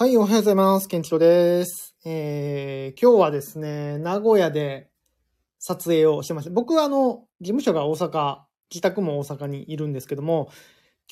[0.00, 0.86] はい、おはようございます。
[0.86, 1.96] ケンチロです。
[2.04, 4.92] えー、今日はですね、名古屋で
[5.58, 6.52] 撮影をしてました。
[6.52, 8.38] 僕はあの、事務所が大阪、
[8.70, 10.52] 自宅も大阪にいるんですけども、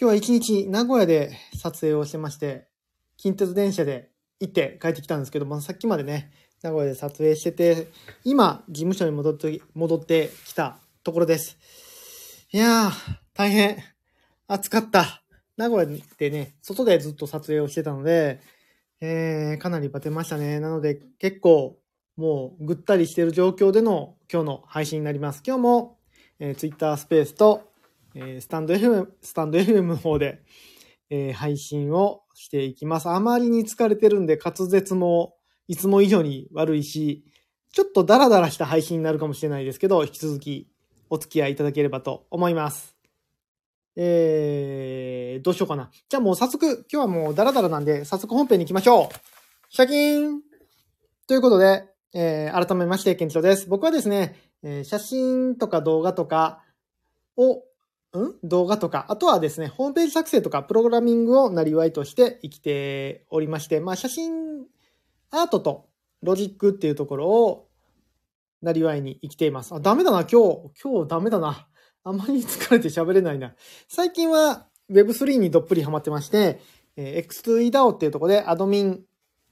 [0.01, 2.69] 今日は一日名古屋で撮影をしてまして、
[3.17, 6.31] 近鉄電車で行って帰ってきたんですけども、さっきまでね、
[6.63, 7.89] 名古屋で撮影してて、
[8.23, 11.59] 今、事務所に戻って、戻ってきたところです。
[12.53, 12.93] いやー、
[13.35, 13.79] 大変。
[14.47, 15.25] 暑かった。
[15.57, 15.87] 名古屋
[16.19, 18.41] でね、外でずっと撮影をしてたので、
[19.01, 20.61] えー、かなりバテましたね。
[20.61, 21.79] なので結構
[22.17, 25.43] もうぐったりしている状況での今日の配信になります。
[25.47, 25.99] 今日も、
[26.39, 27.71] えー、Twitter スペースと、
[28.15, 30.43] えー、スタンド FM、スタンド FM の方で、
[31.11, 33.09] えー、配信をしていきます。
[33.09, 35.37] あまりに疲れてるんで滑舌も
[35.69, 37.25] いつも以上に悪いし、
[37.73, 40.71] ちょっとダラダラした配信になるかもしれないですけど、引き続き
[41.11, 42.96] お付き合いいただければと思います。
[43.99, 45.91] えー、どうしようかな。
[46.09, 49.17] じゃあもう早速、今日はもうダラダラなんで、早速本編に行きましょう。
[49.71, 50.43] シャキーン
[51.27, 53.69] ということで、えー、改めまして、ケンチロです。
[53.69, 56.63] 僕はですね、えー、写真とか動画とか
[57.37, 57.63] を、ん？
[58.45, 64.67] 動画とか、あとはですね、ホームページ作成とかプログラミングをなりわいとして生きておりまして、まあ写真、
[65.31, 65.89] アートと
[66.23, 67.69] ロジックっていうところを
[68.63, 69.75] なりわいに生きています。
[69.75, 70.71] あ、ダメだな、今日。
[70.83, 71.67] 今日ダメだな。
[72.09, 73.57] あまり疲れて喋れないな。
[73.89, 76.61] 最近は Web3 にどっぷりハマってまして、
[76.97, 79.01] えー X2EDAO っていうところでアドミン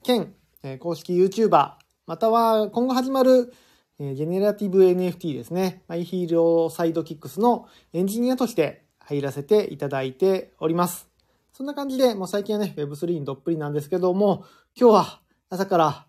[0.04, 1.72] 兼、えー公式 YouTuber、
[2.06, 3.52] または今後始まる、
[3.98, 5.82] えージェネラティブ NFT ですね。
[5.88, 11.08] マイヒーローサイドキックスのエンジニアとして入らせていただいております。
[11.52, 14.44] そんな感じで、もう最近はね、Web3 にどっぷりなんですけども、
[14.78, 16.06] 今日は朝から、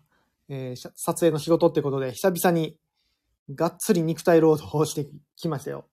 [0.48, 2.76] えー撮影の仕事ってことで、久々に
[3.52, 5.86] がっつり肉体労働をしてきましたよ。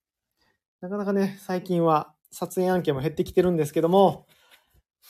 [0.83, 4.25] なかなかね、最近は撮影案件も減ってきてるんですけども、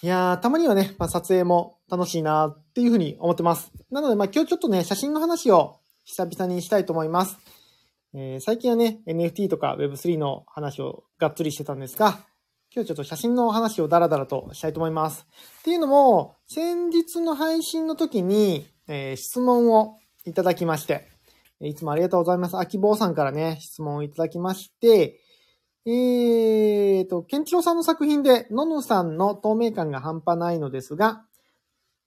[0.03, 3.71] いやー、たまにはね、まあ、撮影も楽しいなっていうふうに思ってます。
[3.89, 7.39] なので、まあ、今日ちょっとね、写真の話を久々にしたいと思います。
[8.13, 12.19] えー最近はね、NFT とか Web3 の話をがっつりしてたんですが、
[12.71, 15.25] 今日ちょっと写真の話をダラダラとしたいと思います。
[15.61, 21.09] っていうのも、先日の配信の時に、えー質問をいただきまして、
[21.61, 22.59] いつもありがとうございます。
[22.59, 25.22] 秋坊さんからね、質問をいただきまして、
[25.85, 31.25] えーと、ケンチロさんの作品で、ののさんの透明感が半端ないのですが、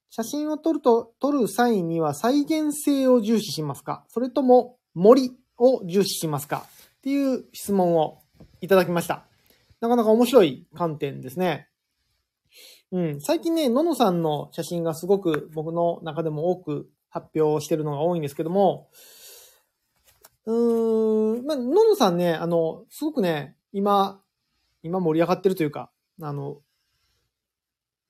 [0.08, 4.04] 写真を撮ると、撮る際には再現性を重視しますか？
[4.08, 6.64] それとも森を重視しますか？
[6.98, 8.22] っていう質問を
[8.62, 9.26] いただきました。
[9.80, 11.68] なかなか面白い観点ですね。
[12.92, 13.20] うん。
[13.20, 18.88] 最近ね、ののさんの写真がすごく僕の中でも多く発表してるのが多いんですけども、
[20.46, 24.20] うーん、まあ、ののさんね、あの、すごくね、今、
[24.82, 25.90] 今盛り上がってるというか、
[26.20, 26.60] あの、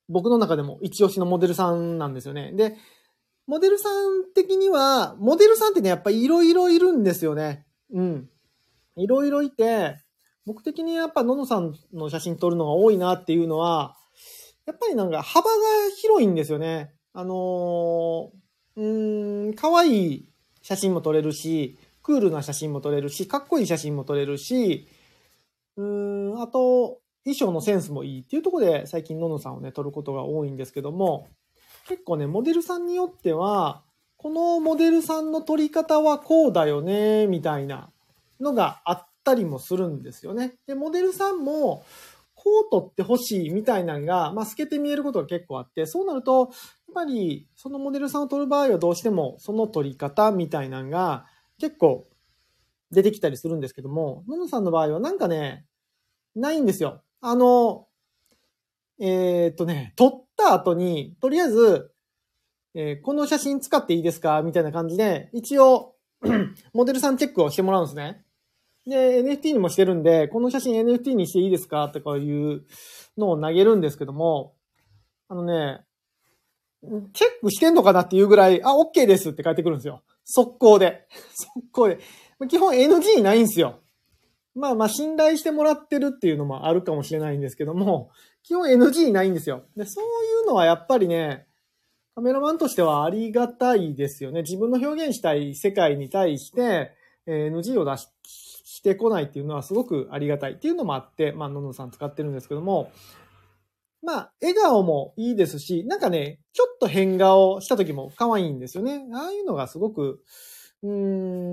[0.09, 2.53] 僕の中でも一押しのモデルさんなんですよね。
[2.53, 2.77] で、
[3.47, 7.67] モデルさん的には、モデルさんってね、やっぱりいろいろいるんですよね。
[7.93, 8.29] うん。
[8.97, 9.99] いろいろいて、
[10.47, 13.97] 僕的にやっぱののさんの写真撮るのが多いなっていうのは、
[14.65, 15.57] やっぱりなんか幅が
[15.97, 16.93] 広いんですよね。
[17.13, 18.29] あのー、
[18.77, 20.29] うーん、可愛い
[20.63, 24.89] 写真も撮れるし、クールな写真も撮れるし、かっこいい写真も撮れるし、
[25.77, 31.29] うん、あと、衣装のセンスもいいっていうところで最近ののさんをね、撮ることが多いんですけども、
[31.89, 33.83] 結構ね、モデルさんによっては、
[34.17, 37.91] このモデルさんの撮り方はこうだよね、みたいな
[38.41, 40.55] のがあったりもするんですよね。
[40.67, 41.85] で、モデルさんも、
[42.35, 51.27] こう撮ってほしいみたいなのが、まあ、透けて見えることが結構あって、そうなると、やっぱり、そのモデルさんを撮る場合はどうしても、その撮り方みたいなのが、
[51.59, 52.07] 結構
[52.97, 55.67] 出てきたりするんですけども、ののさんの場合はなんかね、
[56.35, 57.03] ないんですよ。
[57.21, 57.87] あの、
[58.99, 61.91] えーっとね、撮った後に、とりあえず、
[62.75, 64.41] えーこの写真使っていいですか？
[64.41, 65.95] みたいな感じで、一応、
[66.73, 68.25] モデルさんチェックをしてもらうんですね。
[68.87, 71.91] で、NFT にもしてるんで、この写真 NFT にしていいですか？
[71.91, 72.65] とかいう
[73.19, 74.55] のを投げるんですけども、
[75.29, 75.83] あのね、
[77.13, 80.03] チェックしてんのかなっていうぐらい、あ、OK ですって返ってくるんですよ。
[80.25, 81.07] 速攻で。
[81.35, 81.99] 速攻で。
[82.49, 83.81] 基本 NG ないんですよ。
[84.55, 88.11] まあまあ信頼してもらってるっていうのもあるかもしれないんですけども、
[88.43, 89.65] 基本 NG ないんですよ。
[89.77, 90.09] で、そうい
[90.45, 91.47] うのはやっぱりね、
[92.15, 94.43] カメラマンとしてはありがたいですよね。
[94.43, 96.93] 自分の表現したい世界に対して、
[97.27, 98.09] NG を出し
[98.77, 102.93] してこないっていうのはすごくありがたいっていうのもあって、まあ、ののさん使ってるんですけども、
[104.03, 109.07] まあ、笑顔もいいですし、なんかね、ちょっと変顔した時も可愛いんですよね。
[109.15, 110.21] ああいうのがすごく、
[110.83, 110.93] う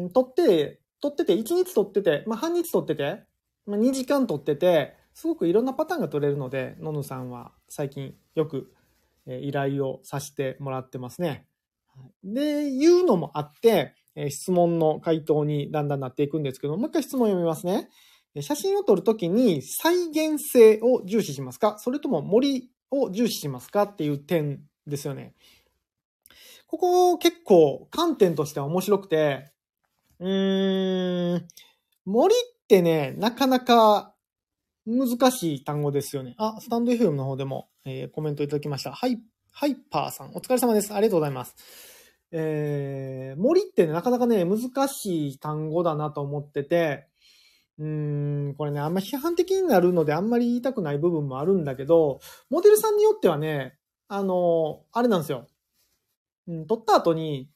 [0.05, 3.23] ん、撮って、撮ってて、1日撮ってて、まあ、半日撮ってて、
[3.65, 8.73] まあ、2時間撮ってて、すごくいろんなパターンが撮れるので、ののさんは最近よく
[9.27, 11.47] 依頼をさせてもらってますね。
[12.23, 13.95] で、いうのもあって、
[14.29, 17.89] 質問の回答にだんだんなっていくんですけど、もう一回質問読みますね。
[18.41, 21.77] 写真を撮るときに再現性を重視しますか？
[21.77, 23.83] それとも森を重視しますか？
[23.83, 25.35] っていう点ですよね。
[26.73, 29.45] ここ結構観点としては面白くて、
[30.19, 31.47] うーん、
[32.03, 32.37] 森っ
[32.67, 34.15] てね、なかなか
[34.87, 36.33] 難しい単語ですよね。
[36.39, 38.91] あ、スタンド FM の方でも、えーコメントいただきました。
[38.91, 39.21] ハイ、
[39.51, 40.91] ハイパーさん、お疲れ様です。
[40.95, 41.55] ありがとうございます。
[42.31, 47.05] えー、森ってね、なかなかね、難しい単語だなと思ってて、
[47.77, 52.19] うーん、これね、あんま批判的になるのであんまり言いたくない部分もあるんだけど、
[52.49, 53.77] モデルさんによってはね、
[54.07, 55.45] あの、あれなんですよ。
[56.47, 57.49] うん、撮った後に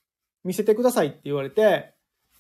[0.43, 1.93] 見せてくださいって言われて、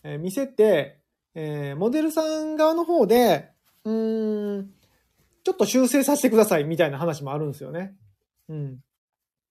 [0.03, 0.99] えー見せて、
[1.35, 3.49] えーモデルさん側の方で、
[3.83, 4.71] うーん、
[5.43, 7.95] ちょっと修正させてくださいみたいな話もあるんですよね。
[8.49, 8.79] うん。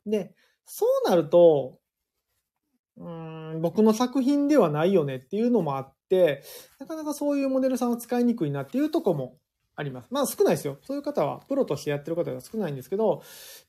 [0.06, 0.34] で、
[0.64, 1.78] そうなると、
[2.98, 6.43] うん、僕の作品ではないよねっていうのもあって、
[6.78, 9.38] なかなかそういうモデルさんは使いにくいなっていうとこも
[9.75, 10.08] あります。
[10.10, 10.78] まあ少ないですよ。
[10.82, 13.22] そういう方は、プロとしてやってる方が少ないんですけど、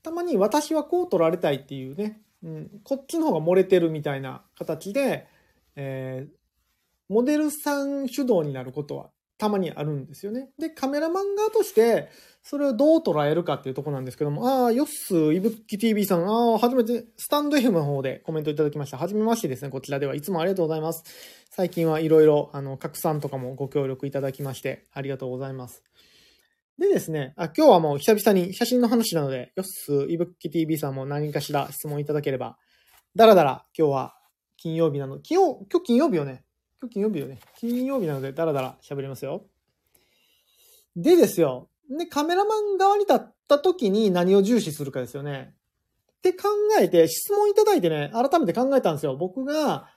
[0.04, 5.28] たまに私はこう取られたいっていうね、うん、こっちの方が漏れてるみたいな形で、
[5.76, 6.38] えー
[7.10, 10.50] モデルさん主導になることはたまにあるんですよね。
[10.58, 12.10] で、カメラマン側として、
[12.42, 18.98] それをどう捉えるかっていうとこなんですけども、ああ、ヨッス、いぶき TV さん、ああ、初めて、スタンド FM の方でコメントいただきました。
[18.98, 21.04] はじめましてですね、こちらではいつもありがとうございます。
[21.52, 25.84] 最近はいろいろ、あの、拡散とかもご協力いただきまして、ありがとうございます。
[26.80, 32.58] でですね、あ、今日はもう久々に写真の話なので、ヨッス、いぶき TV さんも何かしら質問いただければ、
[33.16, 34.14] だらだら今日は
[34.58, 36.44] 金曜日なの、金曜、今日金曜日よね？
[36.80, 37.40] 今日金曜日よね？
[37.58, 39.48] 金曜日なのでだらだら喋りますよ。
[40.96, 41.68] でですよ。
[41.90, 45.56] で、カメラマン側に立った時に何を重視するかですよね。
[46.18, 49.16] って考えて、質問いただいてね、改めて考えたんですよ。
[49.16, 49.90] 僕が、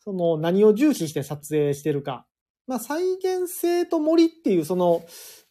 [0.00, 2.25] その何を重視して撮影してるか。
[2.66, 5.04] まあ、再現性と森っていう、その、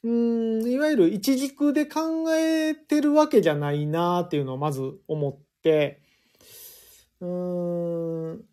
[0.04, 6.02] うん、いわゆる一軸で考えてるわけじゃないなっていうのをまず思って、
[7.22, 8.46] うん、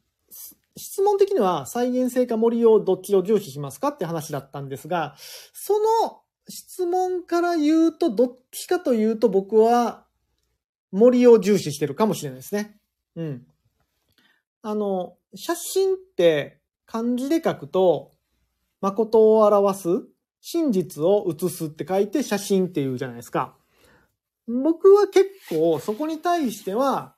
[0.77, 5.15] 質問的には再現性か森をどっちを重視しますかって話だったんですが、
[5.53, 5.75] そ
[6.05, 10.05] の質問から言うと、どっちかというと僕は
[10.91, 12.79] 森を重視してるかもしれないですね。
[13.17, 13.47] うん。
[14.63, 18.12] あの、写真って漢字で書くと、
[18.83, 19.89] 誠を表す、
[20.41, 23.55] 真実を写すって書いて写真っていうじゃないですか。
[24.49, 27.15] 僕は結構そこに対しては、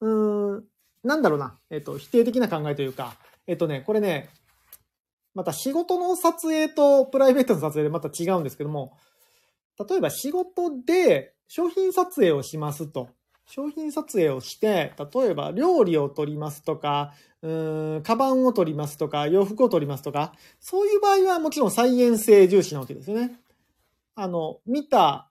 [0.00, 0.64] うーん、
[1.02, 3.16] なんだろうな、えっと、否定的な考えというか、
[3.48, 4.30] えっとね、これね、
[5.34, 8.96] また仕事の撮影とプライベートの撮影でまた違うんですけども、
[9.88, 13.08] 例えば仕事で商品撮影をしますと。
[13.46, 23.38] 商品撮影をして、例えば料理を撮りますとか、うーん、カバンを撮りますとか、洋服を撮りますとか、そういう場合はもちろん再現性重視なわけですよね。
[24.16, 25.30] あの、見た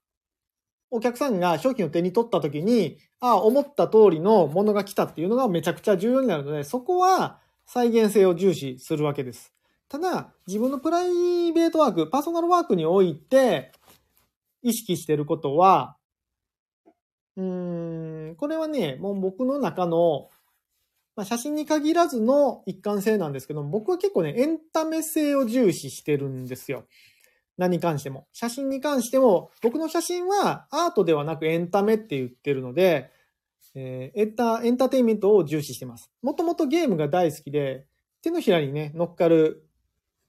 [0.92, 9.54] お客さんが商品を手に取った時に、ああ、思った通りのものが来たっていうのがめちゃくちゃ重要になるので、そこは再現性を重視するわけです。
[9.90, 13.72] ただ、自分のプライベートワーク、パーソナルワークにおいて、
[14.62, 15.98] 意識してることは、
[17.38, 20.30] うん、これはね、もう僕の中の、
[21.16, 26.86] まあ、写真に限らずの一貫性なんですけど、僕は結構ね、エンタメ性を重視してるんですよ。
[27.58, 28.28] 何に関しても。
[28.34, 33.12] 写真に関しても、僕の写真はアートではなくエンタメって言ってるので、
[33.76, 36.12] えーエンタ、エンターテインメントを重視してます。
[36.22, 37.86] もともとゲームが大好きで、
[38.22, 39.68] 手のひらにね、乗っかる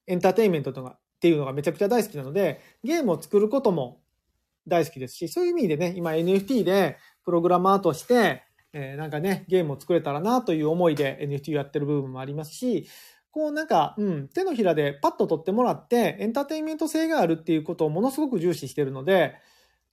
[0.07, 4.00] エンターテインメントとかっていうのがめちゃくちゃ大好きなので、ゲームを作ることも
[4.66, 8.42] 大好きですし、そういう意味でね、今 NFT でプログラマーとして、
[8.73, 12.87] えーなんかね、ゲームを作れたらなという思いで NFT をやってる部分もありますし、
[13.30, 19.35] こうなんか、うん、手のひらでパッと撮ってもらって、エンターテインメント性があるっていうことをものすごく重視してるので、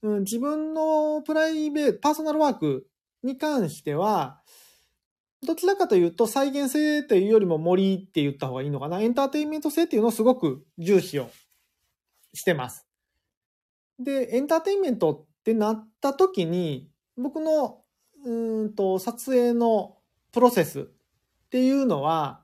[0.02, 2.86] うん、自分のプライベート、パーソナルワーク
[3.22, 4.40] に関しては、
[5.46, 9.00] どちらかというと再現性というよりも森って言った方がいいのかな。
[9.00, 11.30] エンターテインメント性っていうのをすごく重視を
[12.32, 12.86] してます。
[13.98, 17.82] で、エンターテインメントってなった時に、僕の
[18.24, 19.96] うんと撮影の
[20.32, 20.84] プロセスっ
[21.50, 22.40] ていうのは、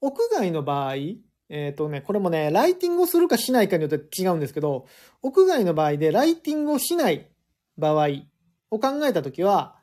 [0.00, 0.94] 屋外の場合、
[1.48, 4.86] えっ、とね、これもね、ライティングをするかしないかによって違うんですけど、
[5.22, 7.28] 屋外の場合でライティングをしない
[7.78, 8.08] 場合
[8.70, 9.76] を考えたときは、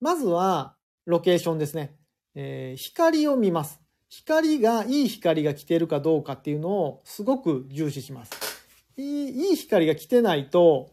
[0.00, 0.76] まずは
[1.06, 1.96] ロケーションですね。
[2.34, 3.80] えー光を見ます。
[4.08, 8.41] 光が、いい光が来ているかどうかっていうのをすごく重視します。
[8.96, 10.90] いいいい光が来てないと、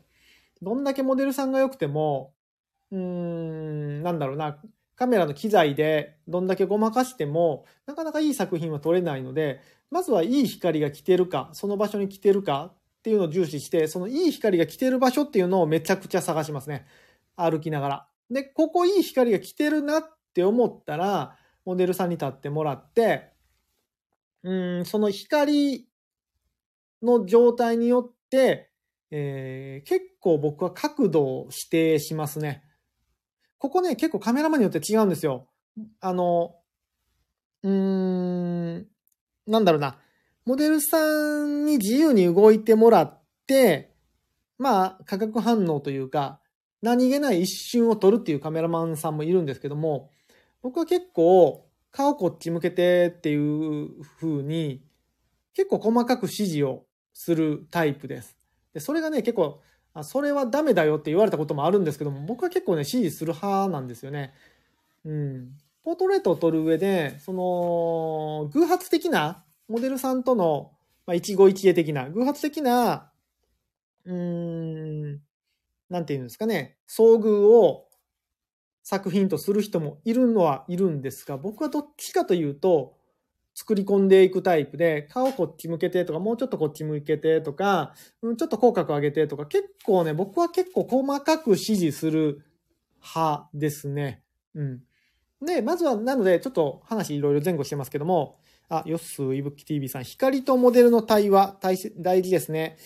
[0.62, 2.34] どんだけモデルさんが良くても、
[2.92, 4.60] うーん、なんだろうな、
[4.96, 16.86] カメラの機材でどんだけごまかしても、なかなかいい作品は撮れないので、まずはいい光が来てるか、その場所に来てるかっていうのを重視して、そのいい光が来てる場所っていうのをめちゃくちゃ探しますね。
[17.36, 18.08] 歩きながら。
[18.30, 20.04] で、ここいい光が来てるなっ
[20.34, 23.32] て思ったら、モデルさんに立ってもらって、
[24.44, 25.89] うん、その光
[27.02, 28.72] の状態によって、
[29.12, 32.64] えー結構僕は角度を指定しますね。
[33.58, 35.48] ここね、結構カメラマンによって違うんですよ。
[36.02, 36.56] あの、
[37.64, 38.88] うーん、
[39.48, 39.98] なんだろうな。
[40.46, 40.98] モデルさ
[41.46, 43.94] んに自由に動いてもらって、
[44.58, 46.42] まあ、化学反応というか、
[46.82, 50.12] 何気ない一瞬を撮るっていうカメラマンさんもいるんですけども、
[50.62, 54.84] 僕は結構、顔こっち向けてっていう風に、
[55.54, 56.86] 結構細かく指示を
[57.20, 58.38] するタイプです。
[58.74, 59.60] で、それがね、結構、
[59.94, 64.34] あそれはダメだよって言われたこともあるんですけども、僕は結構ね、指示する派なんですよね。
[65.04, 65.58] うん。
[65.84, 70.72] ポートレートを撮る上で、その、偶発的な、モデルさんとの、
[71.06, 73.12] まあ、一期一会的な、偶発的な、
[74.06, 75.22] うーん、
[75.90, 77.90] なんていうんですかね、遭遇を
[78.82, 82.96] 作品とする人もいるのはいるんですが、僕はどっちかというと、
[83.60, 92.46] 作り込んでいくタイプで、顔こっち向けてとか、もうちょっとこっち向けてとか、うんちょっと口角上げてとか、結構ね、僕は結構細かく指示する
[93.04, 94.24] 派ですね。
[94.56, 94.80] うん。
[95.46, 98.40] で、まずは、なので、ちょっと話いろいろ前後してますけども、
[98.70, 102.78] あ、よっすー、いぶき TV さん、光とモデルの対話、大大事ですね。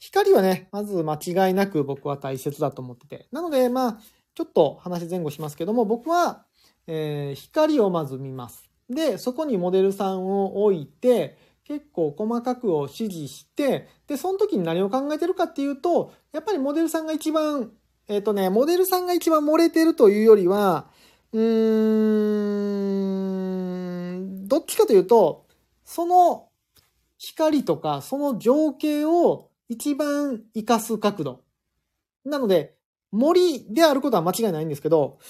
[0.00, 3.26] 光はね、まず間違いなく僕は大切だと思ってて。
[3.32, 3.98] なので、まあ、
[4.34, 6.44] ちょっと話前後しますけども、僕は、
[6.86, 8.69] えー光をまず見ます。
[8.90, 17.70] で、そこにモデルさんを置いて、結構細かくを指示して、で、その時に何を考えてるかっていうと、やっぱりモデルさんが一番、
[18.08, 20.90] えっ、とね、モデルさんが一番漏れてるというよりは、
[21.32, 21.40] うー
[24.16, 25.46] ん、どっちかというと、
[25.84, 26.48] その
[27.16, 31.44] 光とか、その情景を一番活かす角度。
[32.24, 32.74] なので、
[33.12, 35.20] 森であることは間違いないんですけど、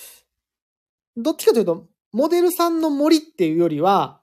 [1.18, 4.20] どっちかというと、モデルさんの森っていうよりは、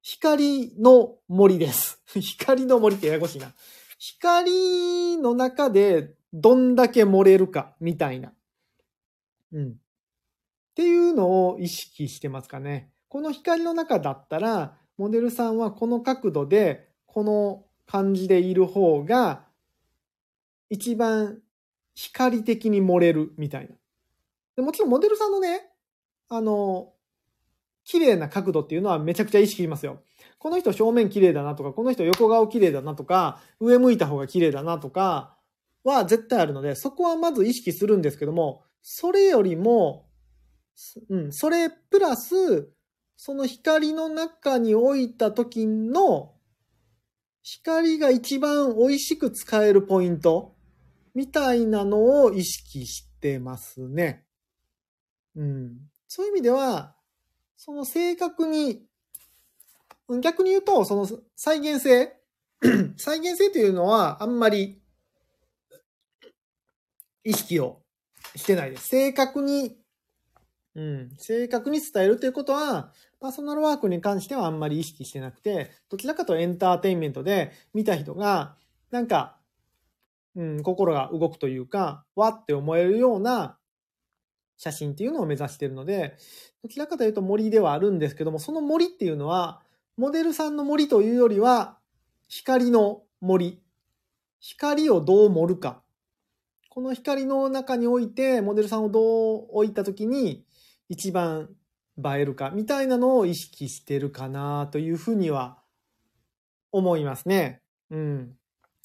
[0.00, 2.02] 光の森です。
[2.18, 3.52] 光の森ってややこしいな。
[3.98, 8.32] 光の中でどんだけ漏れるか、みたいな。
[9.52, 9.70] うん。
[9.72, 9.74] っ
[10.74, 12.90] ていうのを意識してますかね。
[13.08, 19.46] この光の中だったら、モデルさんはこの角度で、この感じでいる方が、
[20.70, 21.42] 一番
[21.94, 23.76] 光的に漏れるみたいな。
[24.56, 25.70] でもちろんモデルさんのね、
[26.30, 26.94] あの、
[27.92, 30.00] 綺麗な角度っていうのはめちゃくちゃ意識しますよ。
[30.38, 35.36] この人正面綺麗だなとか、この人横顔綺麗だなとか、上向いた方が綺麗だなとか
[35.84, 40.08] は絶対あるので、そこはまず意識するんですけども、それよりも、
[41.10, 42.72] うん、それプラス、
[43.14, 46.32] その光の中に置いた時の、
[47.42, 50.56] 光が一番美味しく使えるポイント
[51.14, 54.24] みたいなのを意識してますね。
[55.36, 55.76] うん。
[56.08, 56.96] そういう意味では、
[57.64, 58.82] その正確に、
[60.20, 62.12] 逆に言うと、その再現性
[62.98, 64.82] 再現性というのはあんまり
[67.22, 67.82] 意識を
[68.34, 68.88] してないです。
[68.88, 69.76] 正確に、
[70.74, 72.90] うん、正確に伝えるということは、
[73.20, 78.56] パーソナルワークに関してはあんまり意識してなくて、どちらかとエンターテインメントで見た人が、
[78.90, 79.36] なんか、
[80.34, 83.56] うん、心が動くというか、わって思えるような
[84.62, 86.16] 写真っていうのを目指しているので、
[86.62, 89.60] どちらかというと森ではあるんですけども、その森っていうのは、
[89.96, 91.78] モデルさんの森というよりは、
[92.28, 93.60] 光の森。
[94.38, 95.82] 光をどう盛るか。
[96.70, 100.46] この光の中に置いて、モデルさんをどう置いたときに、
[100.88, 101.50] 一番
[101.98, 105.58] 映えるか、みたいなのを意識してるかなというふうには
[106.70, 107.62] 思いますね。
[107.90, 108.36] うん。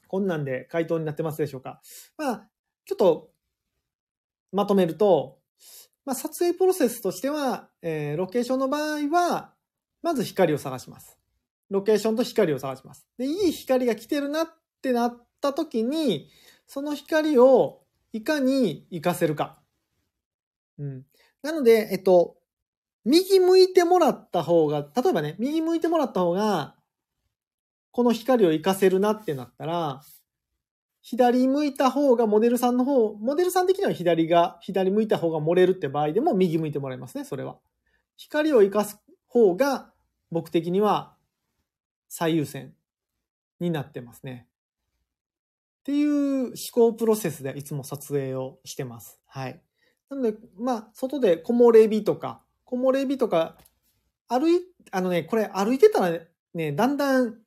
[0.07, 1.81] こんなんで回答になってますでしょうか。
[2.17, 2.47] まあ、
[2.85, 3.29] ちょっと、
[4.51, 5.37] まとめると、
[6.07, 9.53] まあ、撮影プロセスとしては、えーロケーションの場合は、
[10.01, 11.17] まず光を探します。
[11.69, 13.05] ロケーションと光を探します。
[13.17, 14.47] で、いい光が来てるなっ
[14.81, 16.29] てなった時に、
[16.65, 17.81] その光を
[18.13, 19.61] いかに活かせるか。
[20.79, 21.05] うん。
[21.41, 22.37] なので、えっと、
[23.03, 26.77] 右向いてもらった方が、例えばね、右向いてもらった方が、
[27.91, 30.01] この光を活かせるなってなったら、
[31.09, 37.59] 左向いた方がモデルさんの方、モデルさん的には左が、左向いた方が漏れるって場合でも右向いてもらいますね、それは。
[38.17, 39.93] 光を活かす方が
[40.31, 41.15] 僕的には
[42.09, 42.73] 最優先
[43.61, 44.47] になってますね。
[45.79, 49.17] っていう思考プロセスでいつも撮影をしてます。
[49.27, 49.61] はい。
[50.09, 53.55] なので、まあ、外で木漏れ日とか、木漏れ日とか、
[54.27, 54.59] 歩い、
[54.91, 56.19] あのね、これ歩いてたら
[56.53, 57.37] ね、だんだん、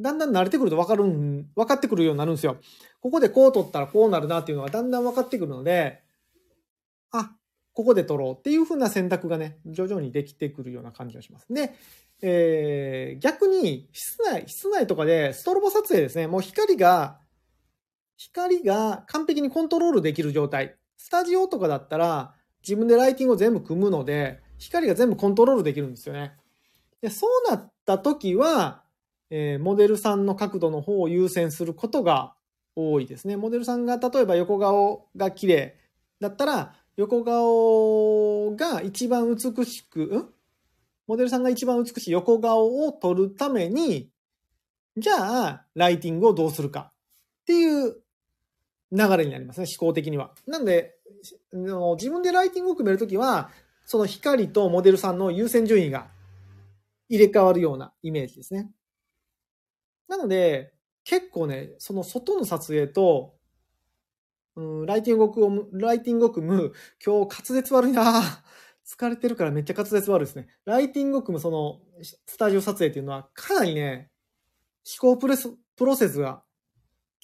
[0.00, 2.56] だんだん慣れてくると分かるん、分かってくるようになるんですよ。
[3.00, 6.02] ここでこう取ったらこうなるなっていうのがだんだん分かってくるので、
[7.12, 7.36] あ、
[7.72, 11.52] ここで取ろうっていう風な選択がね、徐々にできてくるような感じがします。
[11.52, 11.74] で、
[12.22, 16.26] えー、逆に、室内、室内とかでストロボ撮影ですね。
[16.26, 17.20] もう光が、
[18.16, 20.76] 光が完璧にコントロールできる状態。
[20.96, 26.32] スタジオとかだったら、自分でライティングを全部組むので、光が全部コントロールできるんですよね。
[27.02, 28.83] で、そうなった時は、
[29.30, 32.34] えー、モデルさんの角度の方を優先することが
[32.76, 33.36] 多いですね。
[33.36, 35.76] モデルさんが例えば横顔が綺麗
[36.20, 40.28] だったら、横顔が一番美しく、ん？
[41.06, 44.10] モデルさんが一番美しい横顔を撮るために、
[44.96, 46.92] じゃあ、ライティングをどうするか
[47.42, 47.96] っていう
[48.92, 50.32] 流れになりますね、思考的には。
[50.46, 50.94] なんで、
[51.52, 53.50] 自分でライティングを組めるときは、
[53.84, 56.06] その光とモデルさんの優先順位が
[57.08, 58.70] 入れ替わるようなイメージですね。
[60.08, 63.34] なので、結構ね、その外の撮影と、
[64.56, 66.72] うん、ライティングを、ライティングを組む、
[67.04, 68.22] 今日滑舌悪いな
[68.86, 70.48] 疲れてるからめっちゃ滑舌悪いですね。
[70.64, 74.10] ライティングを組むその、スタジオ撮影っていうのは、かなりね、
[75.00, 76.42] 思考プレス、プロセスが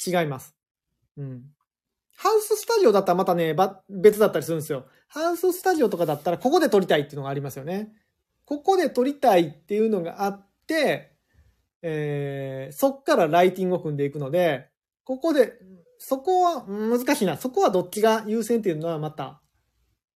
[0.04, 0.54] 違います。
[1.16, 1.54] うん。
[2.16, 4.86] ハウススタジオだったらまたね、ば別だったりするんですよ。
[5.08, 7.94] ハウススタジオとかだったら、ここで撮りたいっていうのがありますよね。
[8.44, 11.09] ここで撮りたいっていうのがあって、
[11.82, 14.68] えー、そっからライティングを組んでいくので、
[15.04, 15.54] ここで、
[15.98, 17.36] そこは難しいな。
[17.36, 19.42] そこはどっちが優先っていうのはまた、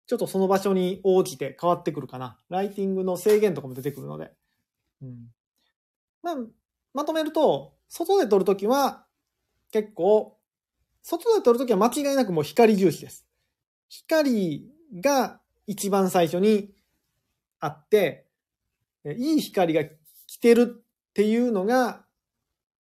[0.06, 2.38] ちょっとその場所に応じて変わってくるかな。
[2.50, 4.32] ライティングの制限とかも出てくるので。
[5.02, 5.28] うん。
[6.22, 6.36] まあ、
[6.94, 9.06] まとめると、外で撮るときは、
[9.72, 10.38] 結構、
[11.02, 13.26] 外で撮るときは間違いなくもう光重視です。
[13.90, 16.74] 光が一番最初に
[17.60, 18.28] あって、
[19.06, 19.84] いい光が
[20.28, 20.83] 来てる
[21.14, 22.04] っていうのが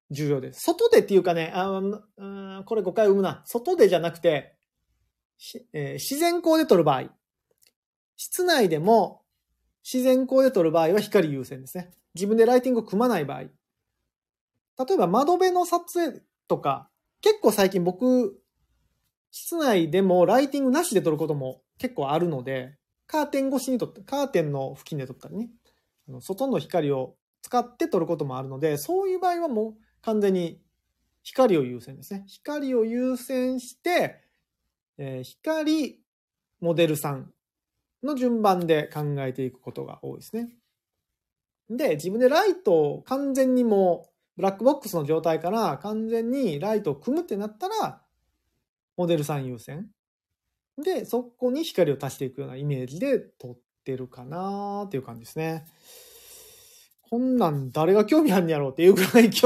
[0.10, 0.62] 重要です。
[0.62, 3.44] 外でっていうかね、あこれ誤解を生むな。
[3.46, 4.56] 外でじゃなくて、
[5.72, 7.10] えー、自然光で撮る場合。
[8.16, 9.22] 室内でも
[9.84, 11.92] 自然光で撮る場合は光優先ですね。
[12.16, 13.42] 自分でライティングを組まない場合。
[13.42, 13.50] 例
[14.96, 16.90] えば窓辺の撮影とか、
[17.22, 18.40] 結構最近僕、
[19.30, 25.50] 室内でもライティングなしで撮ることも結構あるので、カーテン越しに撮って、カーテンの付近で撮ったりね、
[26.22, 30.60] 外の光を使って撮ることもあるので、そういう場合はもう完全に
[31.24, 32.24] 光を優先ですね。
[32.26, 34.22] 光を優先して、
[34.98, 36.02] えー、光、
[36.62, 37.32] モデルさん
[38.02, 40.50] の順番で考えていくことが多いですね。
[41.70, 48.02] で、自分でライトを完全にもう、ブラックボックスの状態から完全にライトを組むってなったら、
[48.96, 49.90] モデルさん優先。
[50.78, 55.66] で、そこに光を足していくようなイメージで撮ってるかなっていう感じですね。
[57.14, 59.40] こんなん誰が興味あるんやろうっていうぐらい今日、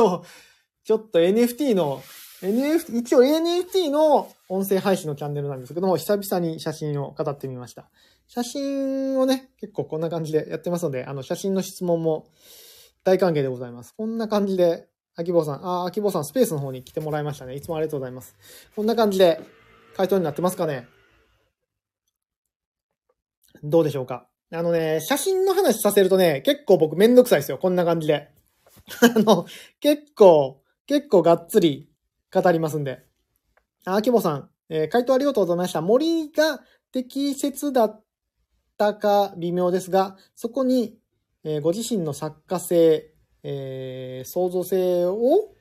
[0.86, 2.02] ちょっと NFT の、
[2.42, 7.90] NFT、一応 NFT の音声配信のチャンネルなんですけども、久々に写真を語ってみました。
[8.26, 12.30] 写真をね、結構こんな感じでやってますので、あの、写真の質問も
[13.04, 13.94] 大歓迎でございます。
[13.98, 17.54] こんな感じで、秋坊さん、あ、秋坊さんスペースの方に来てもらいましたね。
[17.56, 18.38] いつもありがとうございます。
[18.78, 19.42] こんな感じで
[19.98, 20.88] 回答になってますかね？
[23.62, 24.30] どうでしょうか？
[24.50, 27.58] あのね、写真の話させるとね、結構僕めんどくさいですよ。
[27.58, 28.30] こんな感じで。
[29.02, 29.46] あの、
[29.82, 31.90] 結構、結構がっつり
[32.34, 33.04] 語りますんで。
[33.86, 35.82] あ、秋ぼさん、えー、回答ありがとうございました。
[35.82, 36.62] 森が
[36.94, 38.04] 適切だっ
[38.78, 40.98] たか微妙ですが、そこに、
[41.44, 45.54] えー、ご自身の作家性、えー、創造性を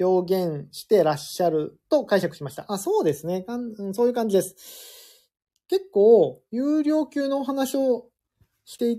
[0.00, 2.64] 表現してらっしゃると解釈しました。
[2.68, 3.46] あ、そうですね。
[3.92, 4.56] そういう感じです。
[5.72, 8.10] 結構、有料級のお話を
[8.66, 8.98] して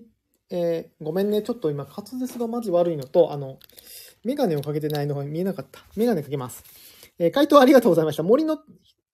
[0.50, 1.44] えー、ごめんね。
[1.44, 3.60] ちょっと今、滑舌がマジ悪いのと、あの、
[4.24, 5.82] メガネをかけてないのが見えなかった。
[5.96, 6.64] メガネかけます。
[7.20, 8.24] えー、回答ありがとうございました。
[8.24, 8.58] 森の、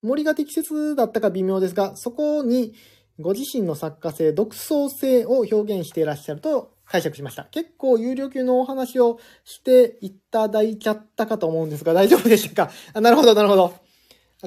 [0.02, 2.76] 森が適切だったか微妙ですが、そこに
[3.20, 7.44] ご自身の作家性、独創性を表現していらっしゃると解釈しました。
[7.52, 12.72] 結構有料級のお話をしていただいちゃったかと思うんですが、大丈夫でしたか？
[12.94, 13.74] あなるほど、なるほど。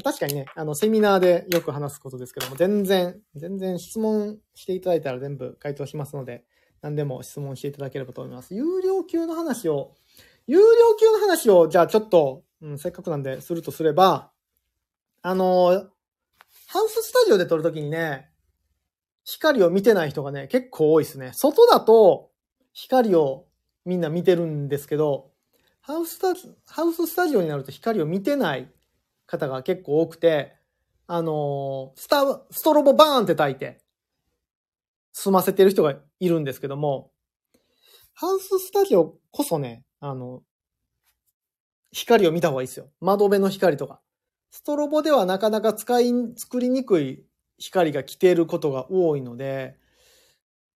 [0.00, 6.44] 確かにね、あの、セミナーでよく話すことですけども、全然、全然質問していただいたら全部回答しますので、
[6.80, 8.54] 何でも質問していただければと思います。
[8.54, 9.94] 有料級の話を、
[10.46, 10.64] 有料
[10.98, 14.32] 級の話を、じゃあちょっと、うん、せっかくなんで、するとすれば、
[15.20, 15.90] あの、
[16.68, 18.30] ハウススタジオで撮るときにね、
[19.24, 21.32] 光を見てない人がね、結構多いですね。
[21.34, 22.30] 外だと、
[22.72, 23.46] 光を
[23.84, 25.30] みんな見てるんですけど、
[25.80, 26.28] ハウスタ
[26.66, 28.72] ハウススタジオになると光を見てない
[29.26, 30.54] 方が結構多くて、
[31.06, 33.78] あのースタ、ストロボバーンって焚いて、
[35.12, 37.10] 済ませてる人がいるんですけども、
[38.14, 40.42] ハウススタジオこそね、あの、
[41.92, 42.90] 光を見た方がいいですよ。
[43.00, 44.00] 窓辺の光とか。
[44.50, 47.24] ストロボではなかなか使い、作りにくい
[47.58, 49.76] 光が来ていることが多いので、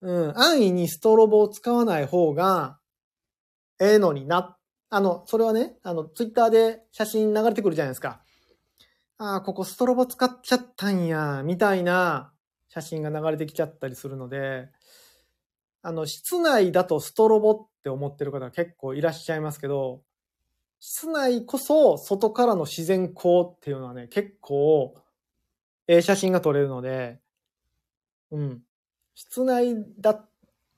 [0.02, 2.78] うん、安易にストロボを使わない方が、
[3.80, 4.56] ええのにな。
[4.88, 8.22] あの、それはね、あの、ツイッターで写真流れてくるじゃないですか。
[9.18, 12.32] ああ、ここストロボ使っちゃったんや、みたいな
[12.68, 14.68] 写真が流れてきちゃったりするので、
[15.82, 20.02] あの、室内だとストロボって思ってる方が結構いらっしゃいますけど、
[20.80, 24.94] 室内こそ外からの自然光っていうのはね、結構、
[25.88, 27.20] ええ写真が撮れるので、
[28.30, 28.62] うん。
[29.14, 30.26] 室内だ、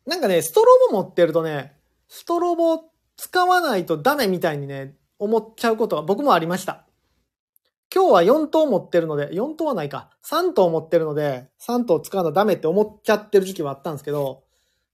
[0.06, 1.74] なんかね、ストロボ持ってるとね、
[2.08, 2.84] ストロボ
[3.16, 6.87] 使わないとダメみたいにね、思っちゃうことが僕もありました。
[7.94, 10.10] 今日は4灯持ってるので、4灯はないか。
[10.22, 14.44] 3灯持ってるので、3灯使うのダメって思っちゃってる時期はあったんですけど、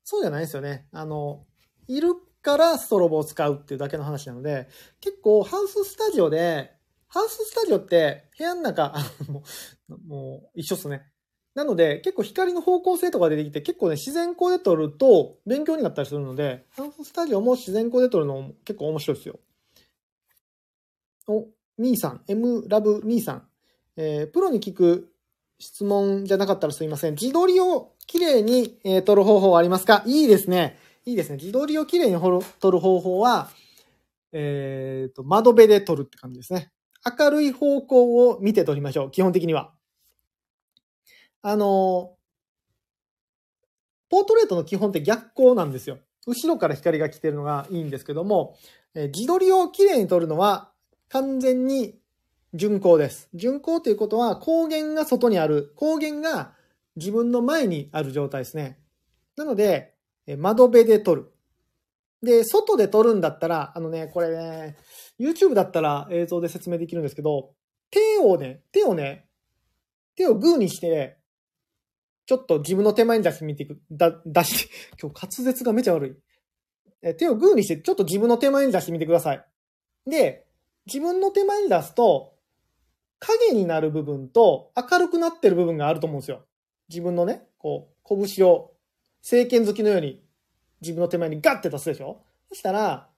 [0.04, 0.86] そうじゃないですよね。
[0.92, 1.44] あの、
[1.88, 4.68] いるからストロボを使うっていうだけの話なので、
[5.00, 6.72] 結構ハウススタジオで、
[7.08, 9.42] ハウススタジオって部屋の中、あも
[9.88, 11.02] う、もう一緒っすね。
[11.54, 19.38] なので、結構光の方向性とか出てきて、結構ね、自然光で撮ると勉強になったりするので、ハウススタジオも自然光で撮るの結構面白いですよ。
[21.28, 21.46] お、
[21.78, 23.48] みーさん、M ラブみーさん。
[23.96, 25.10] えープロに聞く
[25.58, 27.14] 質問じゃなかったらすいません。
[27.14, 30.02] 自撮りをきれいに、えー撮る方法はありますか？
[30.06, 30.78] いいですね。
[31.04, 31.36] いいですね。
[31.36, 32.20] 自撮りをきれいに
[32.60, 33.50] 撮る方法は、
[34.32, 36.70] えっ、と、窓辺で撮るって感じですね。
[37.18, 39.10] 明るい方向を見て撮りましょう。
[39.10, 39.72] 基本的には。
[41.42, 42.16] あの、
[44.08, 45.98] ポートレートの基本って逆光なんですよ。
[46.26, 48.56] 後ろから光が来てるのがいいんですけども、
[48.94, 50.70] えー自撮りをきれいに撮るのは
[51.14, 51.94] 完全に
[52.54, 53.28] 順光です。
[53.34, 55.72] 順光ということは光源が外にある。
[55.76, 56.54] 光源が
[56.96, 58.80] 自分の前にある状態ですね。
[59.36, 59.94] なので、
[60.38, 61.32] 窓辺で撮る。
[62.20, 64.76] で、外で撮るんだったら、あのね、これね、
[65.20, 67.52] YouTube だったら映像で説明できるんですけど、
[67.92, 69.28] 手をね、手をね、
[70.16, 71.18] 手をグーにして、
[72.26, 76.16] ちょっと自分の手前に出してみてく、だ、出して、 今日滑舌がめちゃ悪い。
[77.02, 79.44] え手をグーにして、ちょっと自分の手前に出してみてください。
[80.06, 80.44] で、
[80.86, 82.34] 自分の手前に出すと、
[83.18, 86.44] 影になる部分と明るくなってる部分があると思うんですよ。
[86.88, 88.72] 自分のね、こう、拳を、
[89.22, 90.22] 聖剣好きのように
[90.82, 93.08] 自分の手前にガッて出すでしょそしたら、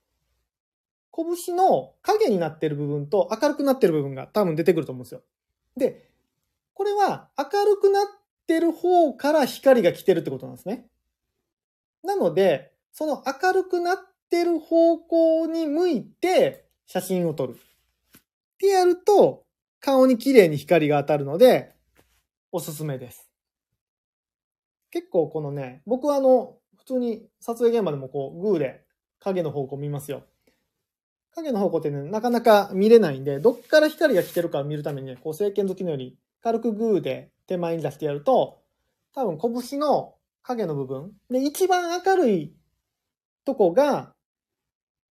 [1.12, 5.22] 拳の影になってる部分と明るくなってる部分が多分出てくると思うんですよ。
[5.76, 6.08] で、
[6.74, 8.06] これは明るくなっ
[8.46, 10.86] てる方から光が来てるってことなんですね。
[12.04, 13.96] なので、その明るくなっ
[14.30, 17.52] てる方向に向いて写真を撮る。
[17.54, 17.58] っ
[18.58, 19.44] てやると、
[19.80, 21.74] 顔に綺麗に光が当たるので、
[22.52, 23.30] おすすめです。
[24.90, 28.84] 結構このね、僕はあの、普通に撮影現場でもこう、グーで
[29.20, 30.22] 影の方向見ますよ。
[31.34, 38.62] 影の方向ってね、なかなか見れないんで、どっから光が来てるかを見るためにね、こう、聖剣好きのように、軽くグーで手前に出してやると、
[39.14, 42.54] 多分拳の影の部分、で、一番明るい
[43.44, 44.14] とこが、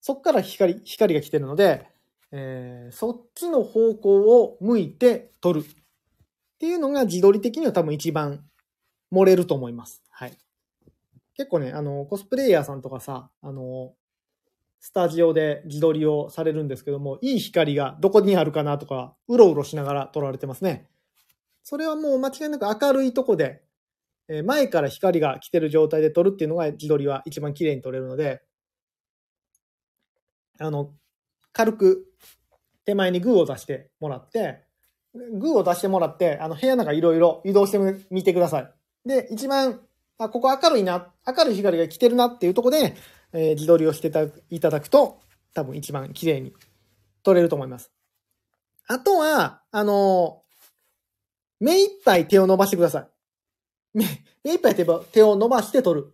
[0.06, 1.88] そっから光、光が来てるので、
[2.30, 5.60] えーそっちの方向を向いて撮る。
[5.60, 5.64] っ
[6.58, 8.44] ていうのが自撮り的には多分一番
[9.10, 10.02] 漏れると思います。
[10.10, 10.36] はい。
[11.32, 13.94] 結構ね、あの、コスプレイヤーさんとかさ、あの、
[14.78, 20.86] スタジオで自撮りをされるんですけども、いい光がどこにあるかなとか、うろうろしながら撮られてますね。
[21.62, 23.62] それはもう間違いなく明るいとこで、
[24.44, 28.42] 前から光が来てる状態で撮るっていうのが自撮りは一番綺麗に撮れるので、
[30.58, 30.92] あの、
[31.52, 32.06] 軽く
[32.84, 34.64] 手前にグーを出してもらって、
[35.14, 37.78] グーを出してもらって、あの、部屋の中いろいろ移動して
[38.10, 38.74] みてください。
[39.08, 39.80] で、一番、
[40.18, 42.94] あ、ここ明るいな、明るい光が来てるなっていうところで、
[43.32, 45.20] えー自撮りをしてたいただくと、
[45.54, 46.52] 多分一番綺麗に
[47.22, 47.92] 撮れると思います。
[48.86, 50.44] あとは、あのー
[51.60, 53.08] 目いっぱい手を伸ばしてください。
[53.94, 54.04] 目、
[54.42, 56.12] 目いっぱい手手を伸ばして撮る。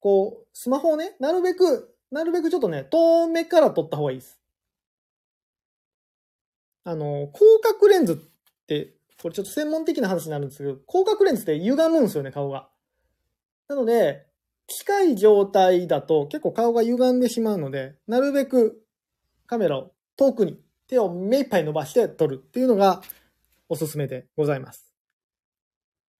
[0.00, 4.38] こう、スマホをね、なるべく、なるべくちょっとね、遠目から撮った方がいいです。
[6.84, 8.16] あの、広角レンズっ
[8.66, 12.68] て、これちょっと専門的な話になるんですけど、広角レンズって歪むんですよね、顔が。
[13.68, 14.26] なので、
[14.68, 18.84] 近い状態だと結構顔が歪んでしまうので、なるべく
[19.46, 23.02] カメラを遠くに手を目いっぱい伸ばして撮るっていうのが
[23.68, 24.85] おすすめでございます。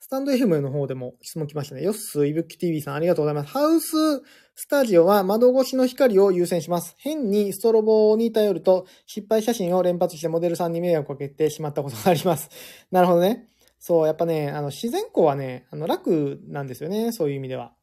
[0.06, 1.82] スタンド FM の方でも質問来ましたね。
[1.82, 3.50] ヨッスーいぶき TV さんありがとうございます。
[3.50, 4.22] ハウス
[4.54, 6.94] スタジオは窓越しの光を優先します。
[6.98, 12.50] 変にストロボに頼ると失敗写真を連発してモデルさんに迷惑をかけてしまったことがあります。
[12.92, 13.48] なるほどね。
[13.80, 17.10] そう、やっぱね、あの、自然光はね、あの、楽なんですよね。
[17.10, 17.74] そういう意味では。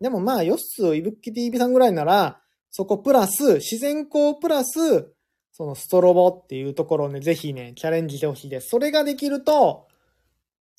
[0.00, 5.12] でもまあ、ヨッスーいぶき TV さんぐらいなら、そこプラス、自然光プラス、
[5.52, 8.70] そのストロボっていうところをね、ぜひね、チャレンジしてほしいです。
[8.70, 9.91] それができると、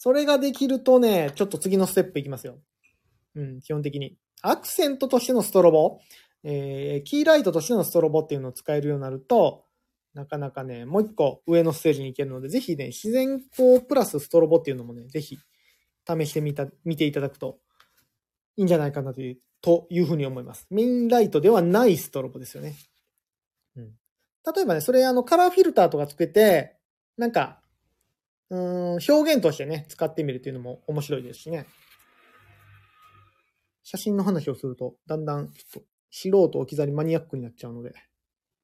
[0.04, 2.60] それができるとね、ちょっと次のステップいきますよ。
[3.36, 4.18] うん、基本的に。
[4.42, 6.02] アクセントとしてのストロボ、
[6.44, 9.64] えー、キーライトとしてのストロボっていうのを使えるようになると、
[10.14, 15.38] なかなかね、もう一個上のステージに行けるので、ぜひね、自然光プラスストロボっていうのもね、ぜひ
[16.06, 17.60] 試してみた、見ていただくと
[18.58, 20.68] いいんじゃないかなという、というふうに思います。
[20.70, 22.76] メインライトではないストロボですよね。
[23.78, 23.94] うん。
[24.54, 26.76] 例えばね、それあのカラーフィルターとかつけて、
[27.16, 27.63] なんか
[28.54, 31.66] うん、表現としてね、使ってみるっていうのも面白いですしね。
[33.84, 37.96] 写真の話をすると、だんだん、ちょっと、素人置き去りマニアックになっちゃうので、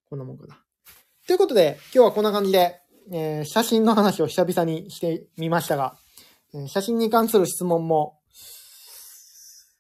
[0.08, 0.60] こんなもんかな。
[1.26, 2.80] ということで、今日はこんな感じで、
[3.12, 5.98] えー、写真の話を久々にしてみましたが、
[6.54, 8.20] えー、写真に関する質問も、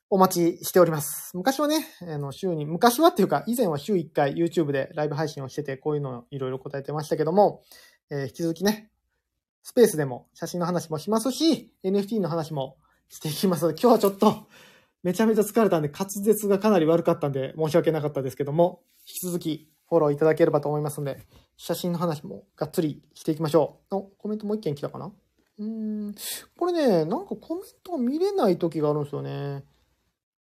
[0.10, 1.38] お待ちしております。
[1.38, 7.62] 昔はね、あの、週に、昔はっていうか、以前は週1回 YouTube でライブ配信をしてて、こういうのをいろいろ答えてましたけども、
[8.10, 8.90] えー、引き続きね、
[9.62, 12.78] スペースでも写真の話もしますし、NFT の話も
[13.10, 14.48] していきますので、今日はちょっと
[15.04, 21.26] めちゃめちゃ疲れたんで、滑舌がかなり悪かったんで申し訳なかったですけども、引き続きフォローいただければと思いますので、
[21.58, 23.96] 写真の話もがっつりしていきましょう。
[23.96, 25.12] お、コメントもう一件来たかな？
[25.60, 26.16] うん。
[26.58, 29.64] これね、なんかコメント見れない時があるんですよね。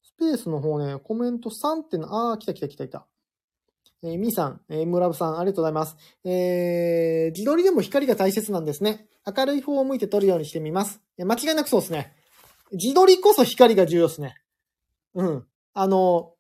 [0.03, 3.07] スペースの方ね、コメント3っての、あー、来た来た来た来た。
[4.03, 5.97] えー、みーさん、えー、ムラブさん、ありがとうございます。
[6.25, 9.07] えー、自撮りでも光が大切なんですね。
[9.27, 11.01] 明るい方を向いて撮るようにしてみます。
[11.19, 12.15] 間違いなくそうですね。
[12.73, 14.37] 自撮りこそ光が重要ですね。
[15.15, 15.47] うん。
[15.75, 16.35] あの、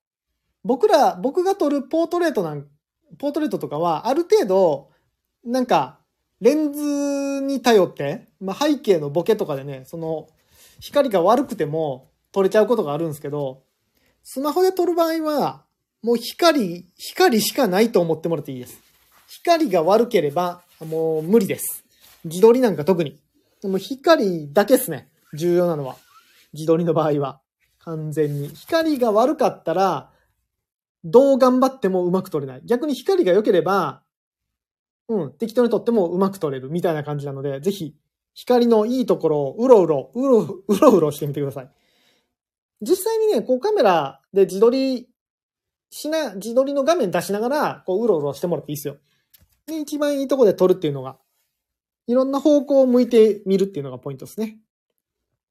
[0.64, 2.66] 僕ら、僕が撮るポートレートなん、
[3.18, 4.90] ポートレートとかは、ある程度、
[5.44, 6.00] なんか、
[6.40, 10.28] レンズに頼って、まあ、背景のボケとかでね、その、
[10.80, 13.62] 光が悪くても撮れちゃうことがあるんですけど、
[14.22, 15.65] スマホで撮る場合は、
[16.06, 18.80] もう光、光しかないと思ってもらっていいです。
[19.26, 21.84] 光が悪ければ、もう無理です。
[22.24, 23.18] 自撮りなんか特に。
[23.60, 25.08] でも光だけですね。
[25.34, 25.96] 重要なのは。
[26.52, 27.40] 自撮りの場合は。
[27.80, 28.50] 完全に。
[28.50, 30.12] 光が悪かったら、
[31.02, 32.62] どう頑張ってもうまく撮れない。
[32.64, 34.04] 逆に光が良ければ、
[35.08, 37.96] うん、適当に撮ってもうまく撮れるみたいな感じなので、ぜひ、
[38.32, 41.70] 光のいいところをうろうろ、うろうろうろしてみてください。
[42.80, 45.08] 実際にね、こうカメラで自撮り
[45.90, 48.96] しな、自撮りの画面出しながら、こう、うろうろしてもらっていいですよ。
[49.66, 51.18] で、一番いいとこで撮るっていうのが、
[52.06, 54.58] いろんな方向を向いてみるっていうのがポイントですね。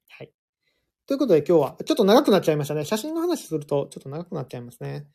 [0.08, 0.32] はい。
[1.06, 2.84] ということで今日は、ちょっと長くなっちゃいましたね。
[2.84, 5.06] 写真の話すると、ちょっと長くなっちゃいますね。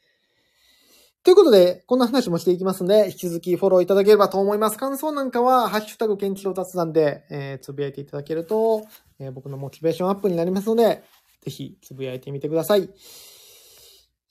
[1.23, 4.77] ということで、こんな話もしていきますので、引き続きフォローいただければと思います。
[4.77, 8.87] 感想なんかは、ハッシュタグ、ケンチロ雑談で、えー、つぶやいていただけると、
[9.19, 11.03] えー、僕のモチベーションアップになりますので、
[11.41, 12.89] ぜひ、つぶやいてみてください。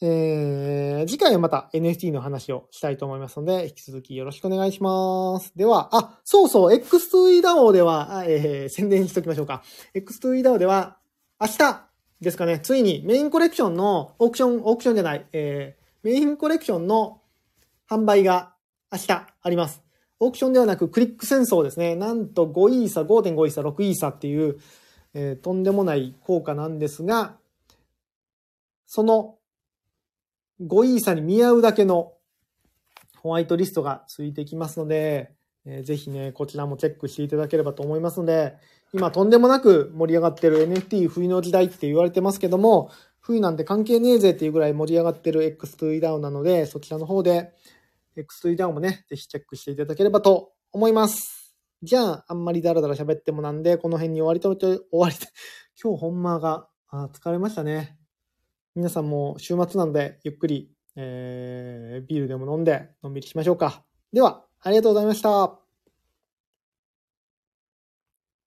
[0.03, 5.53] えー、次回はまた NFT の話をしたいと思いますので、引き続きよろしくお願いします。
[5.55, 9.63] では、あ、そうそう、X2EDAO では、えー、宣伝しときましょうか。
[9.95, 10.97] X2EDAO では、
[11.39, 11.91] 明日
[12.23, 17.21] ですかね、ついにメインコレクションのオークション、オークションじゃない、えー、メインコレクションの
[17.89, 18.55] 販売が
[18.91, 19.83] 明日あります。
[20.19, 21.95] オークションではなくクリック戦争ですね。
[21.95, 24.59] なんと5イーサ、5.5イーサ、6イーサっていう、
[25.13, 27.37] えー、とんでもない効果なんですが、
[28.87, 29.37] その
[30.61, 32.13] 5イーサに見合うだけの
[33.19, 35.33] ホワイトリストがついてきますので、
[35.67, 38.57] えー、ぜひね、こちらもチェックしていただければと思いますので、
[38.93, 47.53] 今とんでもなく盛り上がってる NFT 冬の時代って言われてますけども、冬なんて関係ねえぜっていうぐらい盛り上がってる X2 ダウンなので、そちらの方で
[48.17, 51.55] X2 ダウンもね、ぜひチェックしていただければと思います。
[51.83, 55.15] じゃあ、あんまりダラダラ喋ってもなんで、この辺に終わりと、終わり、
[55.83, 58.00] 今日ほんまが、あ疲れましたね。
[58.77, 63.83] 皆さんも週末なんで、ゆっくり、えー、ビールでも飲んで、のんびりしましょうか。
[64.13, 65.70] では、ありがとうございました。